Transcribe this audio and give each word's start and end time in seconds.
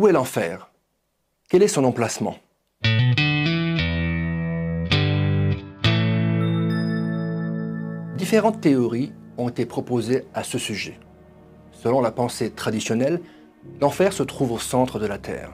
Où 0.00 0.08
est 0.08 0.12
l'enfer? 0.12 0.70
Quel 1.50 1.62
est 1.62 1.68
son 1.68 1.84
emplacement? 1.84 2.36
Différentes 8.16 8.62
théories 8.62 9.12
ont 9.36 9.50
été 9.50 9.66
proposées 9.66 10.24
à 10.32 10.42
ce 10.42 10.56
sujet. 10.56 10.98
Selon 11.72 12.00
la 12.00 12.12
pensée 12.12 12.50
traditionnelle, 12.50 13.20
l'enfer 13.82 14.14
se 14.14 14.22
trouve 14.22 14.52
au 14.52 14.58
centre 14.58 14.98
de 14.98 15.04
la 15.04 15.18
Terre. 15.18 15.52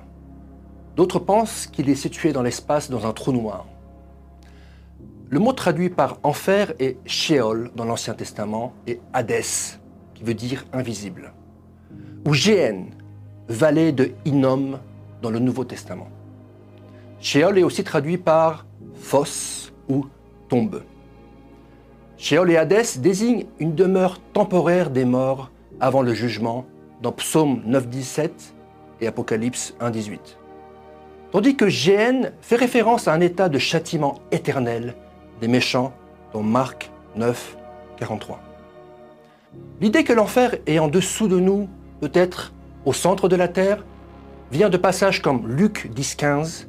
D'autres 0.95 1.19
pensent 1.19 1.67
qu'il 1.67 1.91
est 1.91 1.97
situé 1.97 2.33
dans 2.33 2.43
l'espace 2.43 2.89
dans 2.89 3.05
un 3.05 3.13
trou 3.13 3.33
noir. 3.33 3.67
Le 5.29 5.41
mot 5.41 5.55
traduit 5.55 5.91
par 5.91 6.21
enfer 6.23 6.73
est 6.79 6.99
Sheol 7.05 7.73
dans 7.75 7.85
l'Ancien 7.85 8.15
Testament 8.15 8.75
et 8.87 9.01
Hadès, 9.13 9.81
qui 10.15 10.23
veut 10.23 10.35
dire 10.35 10.67
invisible, 10.73 11.33
ou 12.25 12.33
Géhen, 12.33 12.93
vallée 13.49 13.93
de 13.93 14.13
Hinnom 14.27 14.79
dans 15.23 15.31
le 15.31 15.39
Nouveau 15.39 15.65
Testament. 15.65 16.09
Sheol 17.21 17.59
est 17.59 17.63
aussi 17.63 17.85
traduit 17.85 18.19
par 18.19 18.67
fosse 18.95 19.73
ou 19.89 20.07
tombe. 20.49 20.83
Sheol 22.19 22.51
et 22.51 22.57
Hadès 22.57 22.99
désignent 22.99 23.47
une 23.59 23.75
demeure 23.75 24.21
temporaire 24.33 24.91
des 24.91 25.05
morts 25.05 25.51
avant 25.81 26.03
le 26.03 26.15
jugement 26.15 26.65
dans 27.03 27.13
Psaume 27.13 27.63
9.17 27.67 28.31
et 29.01 29.07
Apocalypse 29.07 29.75
1.18. 29.81 30.19
Tandis 31.31 31.57
que 31.57 31.69
Géhen 31.69 32.33
fait 32.41 32.57
référence 32.57 33.09
à 33.09 33.13
un 33.13 33.21
état 33.21 33.49
de 33.49 33.59
châtiment 33.59 34.21
éternel 34.31 34.95
des 35.41 35.49
méchants 35.49 35.93
dans 36.33 36.43
Marc 36.43 36.91
9, 37.17 37.57
43. 37.99 38.41
L'idée 39.81 40.05
que 40.05 40.13
l'enfer 40.13 40.57
est 40.67 40.79
en 40.79 40.89
dessous 40.89 41.29
de 41.29 41.39
nous, 41.39 41.69
peut-être 42.01 42.53
au 42.87 42.93
centre 42.93 43.29
de 43.29 43.37
la 43.37 43.49
terre, 43.49 43.85
vient 44.51 44.71
de 44.71 44.77
passages 44.77 45.21
comme 45.21 45.47
Luc 45.49 45.91
10, 45.93 46.15
15. 46.15 46.69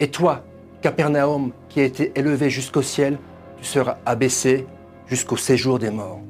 Et 0.00 0.08
toi, 0.08 0.44
Capernaum, 0.82 1.52
qui 1.68 1.80
a 1.80 1.84
été 1.84 2.12
élevé 2.16 2.50
jusqu'au 2.50 2.82
ciel, 2.82 3.16
tu 3.56 3.64
seras 3.64 3.98
abaissé 4.04 4.66
jusqu'au 5.06 5.36
séjour 5.36 5.78
des 5.78 5.90
morts. 5.90 6.20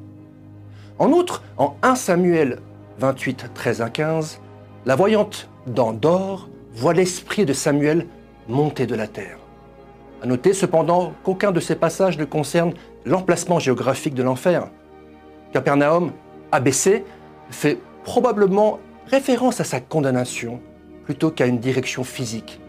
En 0.99 1.11
outre, 1.11 1.43
en 1.57 1.75
1 1.81 1.95
Samuel 1.95 2.59
28, 2.99 3.49
13 3.55 3.81
à 3.81 3.89
15, 3.89 4.39
la 4.85 4.95
voyante 4.95 5.49
d'Andorre 5.65 6.47
voit 6.75 6.93
l'esprit 6.93 7.45
de 7.45 7.53
Samuel 7.53 8.05
monter 8.47 8.85
de 8.85 8.93
la 8.93 9.07
terre. 9.07 9.39
À 10.21 10.27
noter 10.27 10.53
cependant 10.53 11.13
qu'aucun 11.23 11.51
de 11.51 11.59
ces 11.59 11.75
passages 11.75 12.19
ne 12.19 12.25
concerne 12.25 12.73
l'emplacement 13.05 13.57
géographique 13.57 14.13
de 14.13 14.23
l'enfer. 14.23 14.67
Capernaum, 15.51 16.11
abaissé, 16.51 17.03
fait 17.49 17.79
probablement 18.03 18.79
référence 19.07 19.59
à 19.59 19.63
sa 19.63 19.79
condamnation 19.79 20.61
plutôt 21.05 21.31
qu'à 21.31 21.45
une 21.45 21.59
direction 21.59 22.03
physique, 22.03 22.59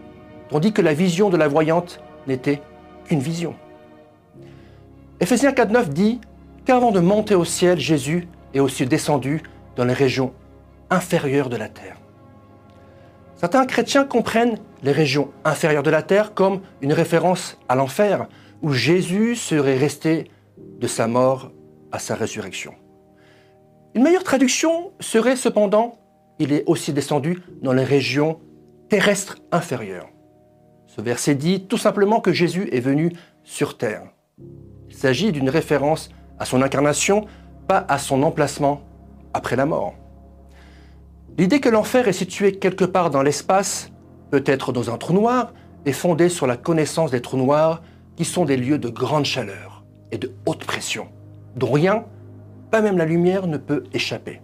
tandis 0.49 0.73
que 0.73 0.81
la 0.81 0.93
vision 0.93 1.29
de 1.29 1.37
la 1.37 1.47
voyante 1.47 2.01
n'était 2.27 2.61
qu'une 3.05 3.19
vision. 3.19 3.55
Éphésiens 5.19 5.51
4.9 5.51 5.89
dit 5.89 6.19
qu'avant 6.65 6.91
de 6.91 6.99
monter 6.99 7.35
au 7.35 7.45
ciel, 7.45 7.79
Jésus 7.79 8.27
est 8.53 8.59
aussi 8.59 8.85
descendu 8.85 9.43
dans 9.75 9.85
les 9.85 9.93
régions 9.93 10.33
inférieures 10.89 11.49
de 11.49 11.57
la 11.57 11.69
terre. 11.69 11.97
Certains 13.35 13.65
chrétiens 13.65 14.05
comprennent 14.05 14.57
les 14.83 14.91
régions 14.91 15.31
inférieures 15.43 15.83
de 15.83 15.89
la 15.89 16.01
terre 16.01 16.33
comme 16.33 16.61
une 16.81 16.93
référence 16.93 17.57
à 17.69 17.75
l'enfer, 17.75 18.27
où 18.61 18.71
Jésus 18.71 19.35
serait 19.35 19.77
resté 19.77 20.31
de 20.57 20.87
sa 20.87 21.07
mort 21.07 21.51
à 21.91 21.99
sa 21.99 22.15
résurrection. 22.15 22.73
Une 23.95 24.03
meilleure 24.03 24.25
traduction 24.25 24.91
serait 24.99 25.37
cependant, 25.37 25.97
il 26.37 26.51
est 26.51 26.65
aussi 26.67 26.91
descendu 26.91 27.41
dans 27.61 27.71
les 27.71 27.85
régions 27.85 28.41
terrestres 28.89 29.37
inférieures. 29.53 30.09
Ce 30.85 30.99
verset 30.99 31.33
dit 31.33 31.65
tout 31.65 31.77
simplement 31.77 32.19
que 32.19 32.33
Jésus 32.33 32.67
est 32.73 32.81
venu 32.81 33.13
sur 33.45 33.77
terre. 33.77 34.03
Il 34.89 34.95
s'agit 34.95 35.31
d'une 35.31 35.49
référence 35.49 36.09
à 36.39 36.43
son 36.43 36.61
incarnation, 36.61 37.25
pas 37.69 37.85
à 37.87 37.97
son 37.97 38.21
emplacement 38.23 38.81
après 39.33 39.55
la 39.55 39.65
mort. 39.65 39.95
L'idée 41.37 41.61
que 41.61 41.69
l'enfer 41.69 42.09
est 42.09 42.13
situé 42.13 42.57
quelque 42.57 42.83
part 42.83 43.09
dans 43.09 43.23
l'espace, 43.23 43.91
peut-être 44.29 44.73
dans 44.73 44.89
un 44.89 44.97
trou 44.97 45.13
noir, 45.13 45.53
est 45.85 45.93
fondée 45.93 46.27
sur 46.27 46.47
la 46.47 46.57
connaissance 46.57 47.11
des 47.11 47.21
trous 47.21 47.37
noirs 47.37 47.81
qui 48.17 48.25
sont 48.25 48.43
des 48.43 48.57
lieux 48.57 48.77
de 48.77 48.89
grande 48.89 49.23
chaleur 49.23 49.85
et 50.11 50.17
de 50.17 50.33
haute 50.45 50.65
pression, 50.65 51.07
dont 51.55 51.71
rien, 51.71 52.03
pas 52.71 52.81
même 52.81 52.97
la 52.97 53.05
lumière, 53.05 53.47
ne 53.47 53.57
peut 53.57 53.83
échapper. 53.93 54.41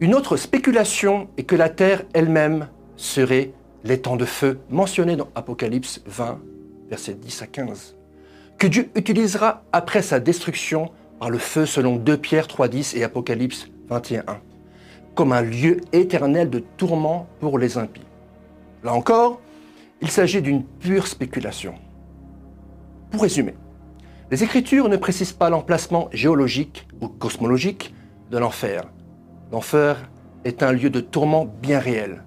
Une 0.00 0.14
autre 0.14 0.36
spéculation 0.36 1.28
est 1.36 1.44
que 1.44 1.56
la 1.56 1.68
Terre 1.68 2.02
elle-même 2.12 2.68
serait 2.96 3.52
l'étang 3.84 4.16
de 4.16 4.24
feu 4.24 4.58
mentionné 4.70 5.16
dans 5.16 5.28
Apocalypse 5.34 6.02
20, 6.06 6.40
versets 6.88 7.14
10 7.14 7.42
à 7.42 7.46
15, 7.46 7.96
que 8.58 8.66
Dieu 8.66 8.90
utilisera 8.94 9.64
après 9.72 10.02
sa 10.02 10.20
destruction 10.20 10.90
par 11.18 11.30
le 11.30 11.38
feu 11.38 11.66
selon 11.66 11.96
2 11.96 12.16
Pierre 12.18 12.46
3.10 12.46 12.96
et 12.96 13.04
Apocalypse 13.04 13.68
21.1 13.90 14.36
comme 15.16 15.32
un 15.32 15.42
lieu 15.42 15.80
éternel 15.92 16.50
de 16.50 16.60
tourment 16.76 17.26
pour 17.40 17.58
les 17.58 17.78
impies. 17.78 18.06
Là 18.84 18.92
encore, 18.92 19.40
il 20.02 20.10
s'agit 20.10 20.42
d'une 20.42 20.62
pure 20.62 21.06
spéculation. 21.06 21.74
Pour 23.10 23.22
résumer, 23.22 23.54
les 24.30 24.42
Écritures 24.42 24.88
ne 24.88 24.96
précisent 24.96 25.32
pas 25.32 25.50
l'emplacement 25.50 26.08
géologique 26.12 26.88
ou 27.00 27.08
cosmologique 27.08 27.94
de 28.30 28.38
l'enfer. 28.38 28.84
L'enfer 29.52 30.10
est 30.44 30.64
un 30.64 30.72
lieu 30.72 30.90
de 30.90 31.00
tourment 31.00 31.46
bien 31.62 31.78
réel, 31.78 32.24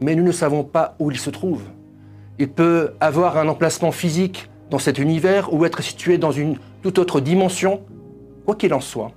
mais 0.00 0.14
nous 0.14 0.22
ne 0.22 0.32
savons 0.32 0.62
pas 0.62 0.94
où 1.00 1.10
il 1.10 1.18
se 1.18 1.30
trouve. 1.30 1.62
Il 2.38 2.48
peut 2.48 2.94
avoir 3.00 3.38
un 3.38 3.48
emplacement 3.48 3.90
physique 3.90 4.48
dans 4.70 4.78
cet 4.78 4.98
univers 4.98 5.52
ou 5.52 5.64
être 5.64 5.82
situé 5.82 6.16
dans 6.16 6.32
une 6.32 6.58
toute 6.80 6.98
autre 6.98 7.20
dimension. 7.20 7.82
Quoi 8.44 8.54
qu'il 8.54 8.72
en 8.72 8.80
soit, 8.80 9.10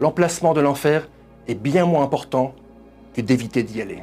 l'emplacement 0.00 0.54
de 0.54 0.60
l'enfer 0.60 1.08
est 1.46 1.54
bien 1.54 1.86
moins 1.86 2.02
important 2.02 2.54
que 3.14 3.20
d'éviter 3.20 3.62
d'y 3.62 3.80
aller. 3.80 4.02